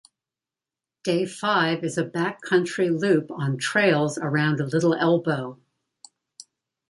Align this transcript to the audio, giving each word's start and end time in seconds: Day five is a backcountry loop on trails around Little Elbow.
Day 1.03 1.27
five 1.27 1.83
is 1.83 1.95
a 1.99 2.03
backcountry 2.03 2.89
loop 2.89 3.29
on 3.29 3.59
trails 3.59 4.17
around 4.17 4.57
Little 4.57 4.95
Elbow. 4.95 5.59